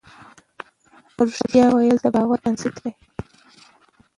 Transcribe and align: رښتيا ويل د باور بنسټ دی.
رښتيا 1.27 1.65
ويل 1.75 1.97
د 2.03 2.05
باور 2.15 2.39
بنسټ 2.43 2.75
دی. 2.83 2.91